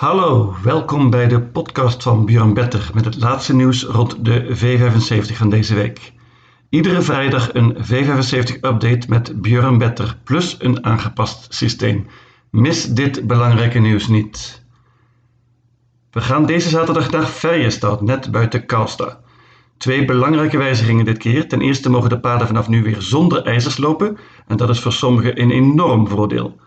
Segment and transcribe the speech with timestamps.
[0.00, 5.36] Hallo, welkom bij de podcast van Björn Better met het laatste nieuws rond de V75
[5.36, 6.12] van deze week.
[6.68, 12.06] Iedere vrijdag een V75-update met Björn Better plus een aangepast systeem.
[12.50, 14.64] Mis dit belangrijke nieuws niet.
[16.10, 19.18] We gaan deze zaterdag naar Ferjestad, net buiten Karlstad.
[19.76, 21.48] Twee belangrijke wijzigingen dit keer.
[21.48, 24.92] Ten eerste mogen de paden vanaf nu weer zonder ijzers lopen en dat is voor
[24.92, 26.58] sommigen een enorm voordeel.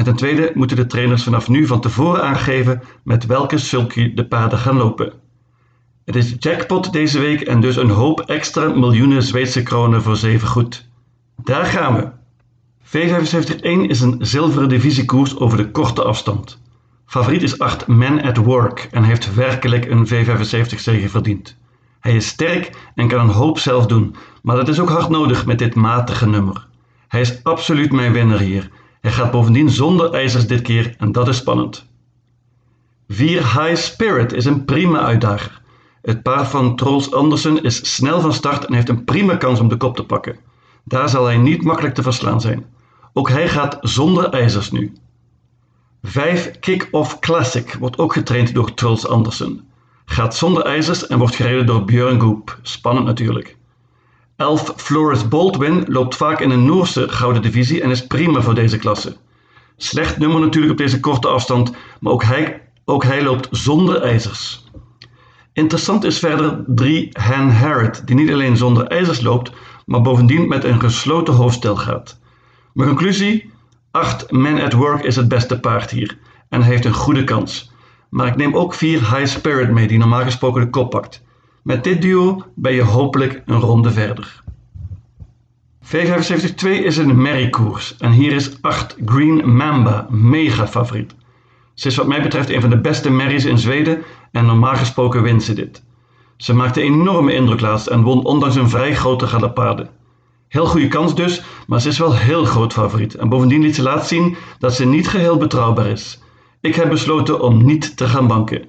[0.00, 4.26] En ten tweede moeten de trainers vanaf nu van tevoren aangeven met welke sulky de
[4.26, 5.12] paden gaan lopen.
[6.04, 10.48] Het is jackpot deze week en dus een hoop extra miljoenen Zweedse kronen voor zeven
[10.48, 10.88] goed.
[11.42, 12.10] Daar gaan we.
[12.84, 16.60] V75-1 is een zilveren divisiekoers over de korte afstand.
[17.06, 21.56] Favoriet is 8 Man at Work en heeft werkelijk een V75-zege verdiend.
[22.00, 25.46] Hij is sterk en kan een hoop zelf doen, maar dat is ook hard nodig
[25.46, 26.66] met dit matige nummer.
[27.08, 31.28] Hij is absoluut mijn winnaar hier hij gaat bovendien zonder ijzers dit keer en dat
[31.28, 31.86] is spannend.
[33.08, 35.60] 4 High Spirit is een prima uitdager.
[36.02, 39.68] Het paar van Trolls Andersen is snel van start en heeft een prima kans om
[39.68, 40.36] de kop te pakken.
[40.84, 42.66] Daar zal hij niet makkelijk te verslaan zijn.
[43.12, 44.92] Ook hij gaat zonder ijzers nu.
[46.02, 49.68] 5 Kick-Off Classic wordt ook getraind door Trolls Andersen.
[50.04, 52.58] Gaat zonder ijzers en wordt gereden door Björn Goop.
[52.62, 53.56] Spannend natuurlijk.
[54.40, 58.78] Elf Floris Baldwin loopt vaak in een Noorse gouden divisie en is prima voor deze
[58.78, 59.16] klasse.
[59.76, 64.64] Slecht nummer natuurlijk op deze korte afstand, maar ook hij, ook hij loopt zonder ijzers.
[65.52, 69.52] Interessant is verder 3 Han Harrod, die niet alleen zonder ijzers loopt,
[69.86, 72.18] maar bovendien met een gesloten hoofdstel gaat.
[72.72, 73.52] Mijn conclusie:
[73.90, 77.72] 8 Men at Work is het beste paard hier en heeft een goede kans.
[78.10, 81.22] Maar ik neem ook 4 High Spirit mee, die normaal gesproken de kop pakt.
[81.62, 84.42] Met dit duo ben je hopelijk een ronde verder.
[85.84, 91.14] V75-2 is een merriekoers en hier is 8 Green Mamba mega favoriet.
[91.74, 95.22] Ze is wat mij betreft een van de beste merries in Zweden en normaal gesproken
[95.22, 95.82] wint ze dit.
[96.36, 99.88] Ze maakte enorme indruk laatst en won ondanks een vrij grote galopade.
[100.48, 103.82] Heel goede kans dus, maar ze is wel heel groot favoriet en bovendien liet ze
[103.82, 106.22] laten zien dat ze niet geheel betrouwbaar is.
[106.60, 108.64] Ik heb besloten om niet te gaan banken.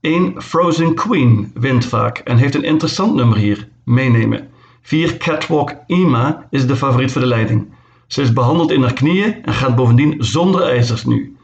[0.00, 3.68] 1 Frozen Queen wint vaak en heeft een interessant nummer hier.
[3.84, 4.48] Meenemen.
[4.82, 7.72] 4 Catwalk Ima is de favoriet voor de leiding.
[8.06, 11.36] Ze is behandeld in haar knieën en gaat bovendien zonder ijzers nu.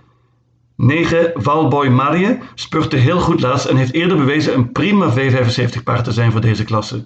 [0.77, 6.05] 9 Valboy Marie spurte heel goed laatst en heeft eerder bewezen een prima V75 paard
[6.05, 7.05] te zijn voor deze klasse.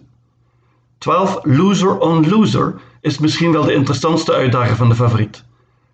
[0.99, 5.45] 12 Loser on Loser is misschien wel de interessantste uitdager van de favoriet.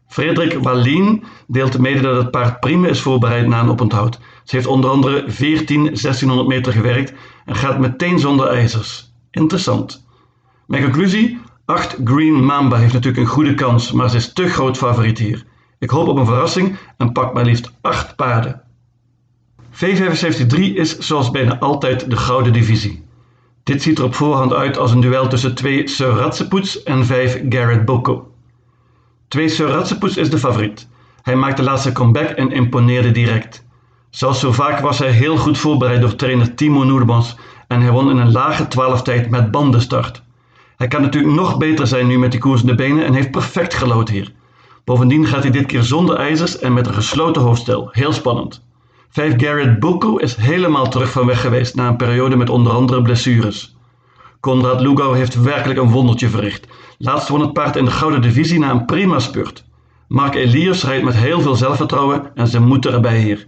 [0.06, 4.18] Frederik Wallien deelt mede dat het paard prima is voorbereid na een oponthoud.
[4.44, 7.12] Ze heeft onder andere 14 1600 meter gewerkt
[7.44, 9.12] en gaat meteen zonder ijzers.
[9.30, 10.06] Interessant.
[10.66, 11.38] Mijn conclusie?
[11.64, 15.44] 8 Green Mamba heeft natuurlijk een goede kans, maar ze is te groot favoriet hier.
[15.78, 18.62] Ik hoop op een verrassing en pak maar liefst 8 paarden.
[19.72, 23.04] V75-3 is zoals bijna altijd de gouden divisie.
[23.62, 27.42] Dit ziet er op voorhand uit als een duel tussen twee Sir Ratsepoets en 5
[27.48, 28.30] Garrett Boko.
[29.28, 30.88] 2 Sir Ratsepoets is de favoriet.
[31.22, 33.64] Hij maakte de laatste comeback en imponeerde direct.
[34.10, 37.36] Zoals zo vaak was hij heel goed voorbereid door trainer Timo Noerbans
[37.68, 40.22] en hij won in een lage 12 tijd met bandenstart.
[40.76, 43.30] Hij kan natuurlijk nog beter zijn nu met die koers in de benen en heeft
[43.30, 44.32] perfect gelood hier.
[44.84, 47.88] Bovendien gaat hij dit keer zonder ijzers en met een gesloten hoofdstel.
[47.92, 48.64] Heel spannend.
[49.08, 53.02] 5 Garrett Bucco is helemaal terug van weg geweest na een periode met onder andere
[53.02, 53.76] blessures.
[54.40, 56.66] Konrad Lugau heeft werkelijk een wondertje verricht.
[56.98, 59.64] Laatst won het paard in de gouden divisie na een prima spurt.
[60.08, 63.46] Mark Elias rijdt met heel veel zelfvertrouwen en ze moeten erbij hier.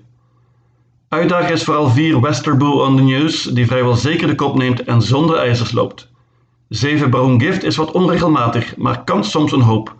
[1.08, 5.02] Uitdager is vooral 4 Westerboel on the News, die vrijwel zeker de kop neemt en
[5.02, 6.10] zonder ijzers loopt.
[6.68, 9.96] 7 Baron Gift is wat onregelmatig, maar kan soms een hoop.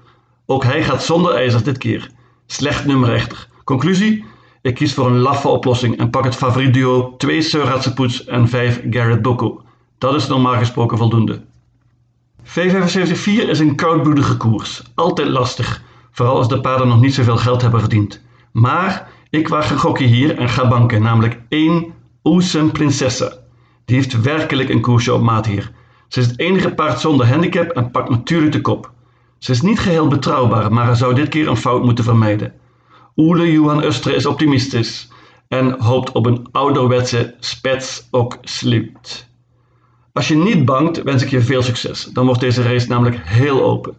[0.46, 2.10] Ook hij gaat zonder ijzers dit keer.
[2.46, 3.48] Slecht nummer echter.
[3.64, 4.24] Conclusie?
[4.62, 8.48] Ik kies voor een laffe oplossing en pak het favoriet duo 2 Sir Ratsepoets en
[8.48, 9.62] 5 Garrett Boko.
[9.98, 11.40] Dat is normaal gesproken voldoende.
[12.48, 14.82] V75-4 is een koudbloedige koers.
[14.94, 18.22] Altijd lastig, vooral als de paarden nog niet zoveel geld hebben verdiend.
[18.52, 21.92] Maar ik waag een gokje hier en ga banken, namelijk 1
[22.24, 23.32] Oesem Prinsessa.
[23.84, 25.72] Die heeft werkelijk een koersje op maat hier.
[26.08, 28.90] Ze is het enige paard zonder handicap en pakt natuurlijk de kop.
[29.38, 32.52] Ze is niet geheel betrouwbaar, maar zou dit keer een fout moeten vermijden.
[33.16, 35.08] Oele Johan Ustre is optimistisch
[35.48, 39.27] en hoopt op een ouderwetse spets ook sluit.
[40.12, 42.04] Als je niet bangt, wens ik je veel succes.
[42.04, 43.96] Dan wordt deze race namelijk heel open.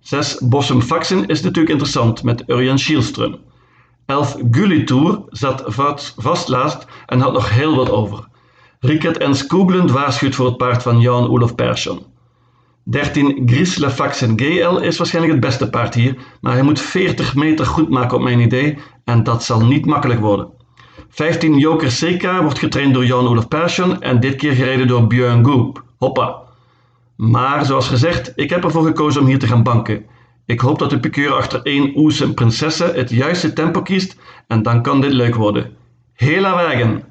[0.00, 3.34] 6 Bossum Faxen is natuurlijk interessant met Urjan Schielström.
[4.06, 5.64] 11 Gullitour zat
[6.16, 8.28] vast laatst en had nog heel wat over.
[8.80, 12.02] Rickert en Skoglund waarschuwt voor het paard van Jan Olof Persson.
[12.84, 17.88] 13 Grislefaxen GL is waarschijnlijk het beste paard hier, maar hij moet 40 meter goed
[17.88, 20.48] maken op mijn idee en dat zal niet makkelijk worden.
[21.14, 25.84] 15 Joker CK wordt getraind door Jan-Olaf Persson en dit keer gereden door Björn Goop.
[25.98, 26.36] Hoppa!
[27.16, 30.06] Maar zoals gezegd, ik heb ervoor gekozen om hier te gaan banken.
[30.46, 34.16] Ik hoop dat de piqueur achter één Oese Prinsesse het juiste tempo kiest
[34.46, 35.76] en dan kan dit leuk worden.
[36.14, 37.04] Hela wagen!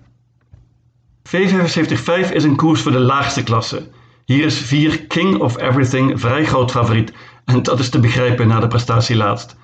[1.29, 3.89] V75 is een koers voor de laagste klasse.
[4.25, 7.13] Hier is 4 King of Everything vrij groot favoriet
[7.45, 9.59] en dat is te begrijpen na de prestatie laatst.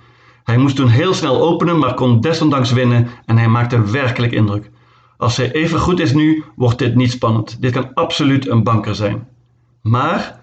[0.47, 4.69] Hij moest toen heel snel openen, maar kon desondanks winnen en hij maakte werkelijk indruk.
[5.17, 7.61] Als hij even goed is nu, wordt dit niet spannend.
[7.61, 9.27] Dit kan absoluut een banker zijn.
[9.81, 10.39] Maar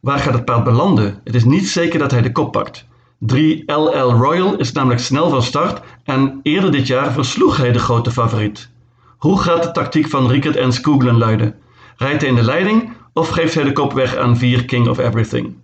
[0.00, 1.20] waar gaat het paard belanden?
[1.24, 2.86] Het is niet zeker dat hij de kop pakt.
[3.18, 7.78] 3 LL Royal is namelijk snel van start en eerder dit jaar versloeg hij de
[7.78, 8.70] grote favoriet.
[9.16, 11.54] Hoe gaat de tactiek van Rickert en Skooglen luiden?
[11.96, 14.98] Rijdt hij in de leiding of geeft hij de kop weg aan 4 King of
[14.98, 15.56] Everything?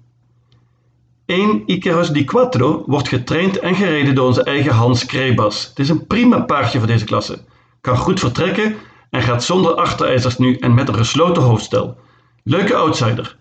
[1.27, 5.67] 1 Icarus di Quattro wordt getraind en gereden door onze eigen Hans Krebas.
[5.69, 7.45] Het is een prima paardje voor deze klasse.
[7.81, 8.77] Kan goed vertrekken
[9.11, 11.97] en gaat zonder achterijzers nu en met een gesloten hoofdstel.
[12.43, 13.37] Leuke outsider.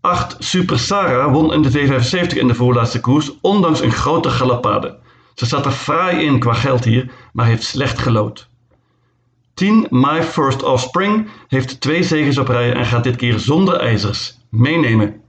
[0.00, 4.98] 8 Super Sarah won in de V75 in de voorlaatste koers, ondanks een grote galopade.
[5.34, 8.48] Ze zat er fraai in qua geld hier, maar heeft slecht gelood.
[9.54, 14.38] 10 My First Offspring heeft twee zegens op rij en gaat dit keer zonder ijzers.
[14.48, 15.20] Meenemen.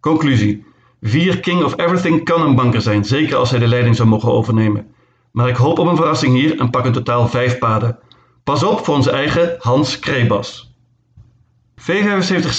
[0.00, 0.68] Conclusie.
[1.00, 4.32] 4 King of Everything kan een banker zijn, zeker als hij de leiding zou mogen
[4.32, 4.86] overnemen.
[5.30, 7.98] Maar ik hoop op een verrassing hier en pak in totaal 5 paden.
[8.44, 10.74] Pas op voor onze eigen Hans Krebas.
[11.80, 11.82] V75-6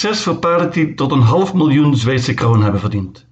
[0.10, 3.26] voor paarden die tot een half miljoen Zweedse kroon hebben verdiend.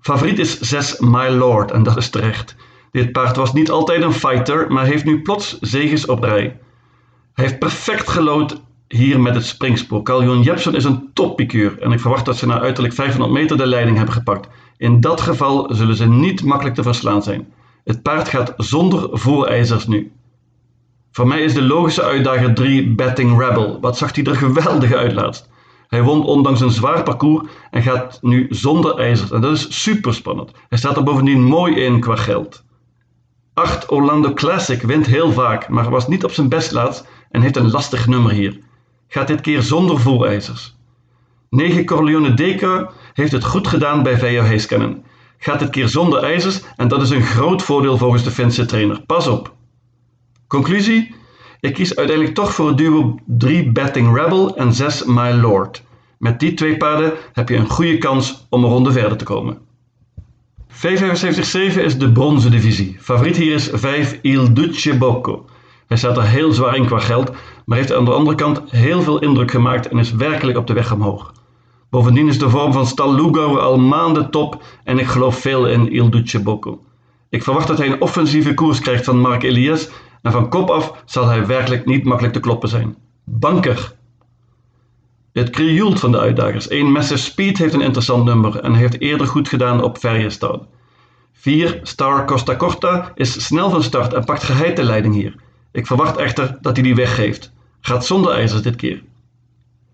[0.00, 2.56] Favoriet is 6 My Lord en dat is terecht.
[2.90, 6.58] Dit paard was niet altijd een fighter, maar heeft nu plots zegens op rij.
[7.34, 10.02] Hij heeft perfect gelood hier met het springspoor.
[10.02, 13.66] Carl Jepsen is een toppikuur en ik verwacht dat ze na uiterlijk 500 meter de
[13.66, 14.48] leiding hebben gepakt.
[14.76, 17.52] In dat geval zullen ze niet makkelijk te verslaan zijn.
[17.84, 20.12] Het paard gaat zonder voorijzers nu.
[21.10, 23.80] Voor mij is de logische uitdager 3 Betting Rebel.
[23.80, 25.48] Wat zag hij er geweldig uit laatst.
[25.88, 29.30] Hij won ondanks een zwaar parcours en gaat nu zonder ijzers.
[29.30, 30.50] En dat is super spannend.
[30.68, 32.64] Hij staat er bovendien mooi in qua geld.
[33.54, 37.56] 8 Orlando Classic wint heel vaak, maar was niet op zijn best laatst en heeft
[37.56, 38.60] een lastig nummer hier.
[39.08, 40.76] Gaat dit keer zonder voorijzers.
[41.50, 45.04] 9 Corleone Deca heeft het goed gedaan bij Vejo Heeskennen.
[45.38, 49.00] Gaat dit keer zonder ijzers en dat is een groot voordeel volgens de Finse trainer.
[49.06, 49.54] Pas op!
[50.46, 51.14] Conclusie?
[51.60, 55.82] Ik kies uiteindelijk toch voor het duo 3 Betting Rebel en 6 My Lord.
[56.18, 59.58] Met die twee paarden heb je een goede kans om een ronde verder te komen.
[60.70, 62.96] V75-7 is de bronzen divisie.
[63.00, 65.46] Favoriet hier is 5 Il Duce Bocco.
[65.88, 67.30] Hij staat er heel zwaar in qua geld,
[67.64, 70.72] maar heeft aan de andere kant heel veel indruk gemaakt en is werkelijk op de
[70.72, 71.32] weg omhoog.
[71.90, 76.10] Bovendien is de vorm van Stal al maanden top en ik geloof veel in Il
[76.10, 76.80] Duce Bocco.
[77.28, 79.88] Ik verwacht dat hij een offensieve koers krijgt van Mark Elias
[80.22, 82.96] en van kop af zal hij werkelijk niet makkelijk te kloppen zijn.
[83.24, 83.94] Banker.
[85.32, 86.68] Het krioelt van de uitdagers.
[86.68, 90.66] 1 Messer Speed heeft een interessant nummer en heeft eerder goed gedaan op Ferjestad.
[91.32, 95.34] 4 Star Costa Corta is snel van start en pakt geheid de leiding hier.
[95.72, 97.52] Ik verwacht echter dat hij die weggeeft.
[97.80, 99.02] Gaat zonder ijzers dit keer.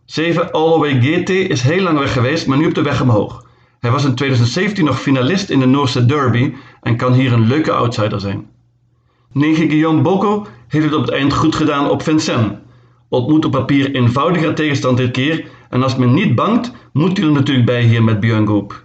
[0.04, 3.44] 7 Alloway GT is heel lang weg geweest, maar nu op de weg omhoog.
[3.80, 7.72] Hij was in 2017 nog finalist in de Noorse Derby en kan hier een leuke
[7.72, 8.46] outsider zijn.
[9.32, 12.58] 9 Guillaume Bocco heeft het op het eind goed gedaan op Vincennes.
[13.08, 17.32] Ontmoet op papier eenvoudiger tegenstand dit keer en als men niet bangt, moet hij er
[17.32, 18.84] natuurlijk bij hier met Björn Goop.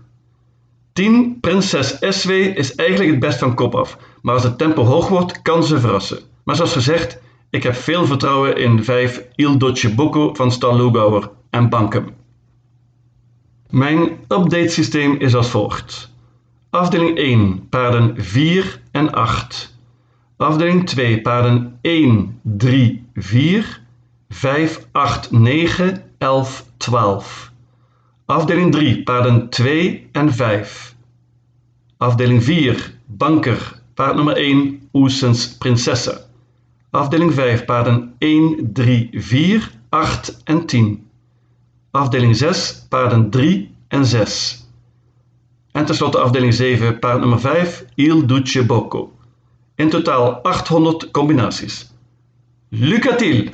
[0.93, 5.07] 10 Prinses SW is eigenlijk het best van kop af, maar als het tempo hoog
[5.07, 6.19] wordt, kan ze verrassen.
[6.49, 11.31] Maar zoals gezegd, ik heb veel vertrouwen in 5 Il Dolce Bocco van Stan Lugauer
[11.49, 12.13] en Bankem.
[13.69, 16.11] Mijn update systeem is als volgt.
[16.69, 19.75] Afdeling 1, paarden 4 en 8.
[20.37, 23.81] Afdeling 2, paarden 1, 3, 4,
[24.29, 27.51] 5, 8, 9, 11, 12.
[28.25, 30.95] Afdeling 3, paarden 2 en 5.
[31.97, 36.27] Afdeling 4, banker, paard nummer 1, Oesens Prinsesse.
[36.91, 40.97] Afdeling 5, paarden 1, 3, 4, 8 en 10.
[41.91, 44.67] Afdeling 6, paarden 3 en 6.
[45.71, 49.11] En tenslotte afdeling 7, paard nummer 5, Il Duce Bocco.
[49.75, 51.93] In totaal 800 combinaties.
[52.69, 53.51] Lucatil!